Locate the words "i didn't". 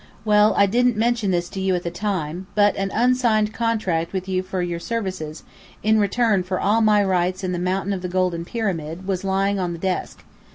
0.57-0.97